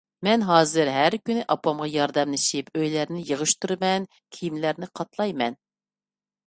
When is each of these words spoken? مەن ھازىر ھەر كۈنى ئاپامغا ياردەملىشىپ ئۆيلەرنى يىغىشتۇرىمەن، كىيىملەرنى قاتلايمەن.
مەن 0.25 0.43
ھازىر 0.45 0.89
ھەر 0.93 1.15
كۈنى 1.29 1.43
ئاپامغا 1.55 1.89
ياردەملىشىپ 1.97 2.73
ئۆيلەرنى 2.79 3.23
يىغىشتۇرىمەن، 3.29 4.11
كىيىملەرنى 4.39 4.93
قاتلايمەن. 5.01 5.63